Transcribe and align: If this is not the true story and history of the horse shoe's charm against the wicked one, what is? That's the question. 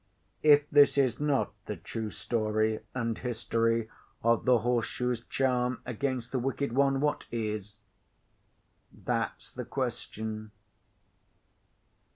If 0.41 0.67
this 0.71 0.97
is 0.97 1.19
not 1.19 1.53
the 1.67 1.75
true 1.75 2.09
story 2.09 2.79
and 2.95 3.15
history 3.15 3.87
of 4.23 4.45
the 4.45 4.57
horse 4.57 4.87
shoe's 4.87 5.21
charm 5.25 5.79
against 5.85 6.31
the 6.31 6.39
wicked 6.39 6.73
one, 6.73 6.99
what 7.01 7.27
is? 7.31 7.75
That's 8.91 9.51
the 9.51 9.63
question. 9.63 10.49